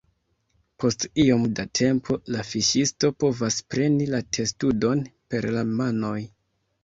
[0.83, 5.03] Post iom da tempo, la fiŝisto povas preni la testudon
[5.35, 6.17] per la manoj.